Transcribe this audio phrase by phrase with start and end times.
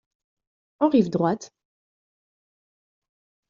[0.79, 1.51] En rive droite,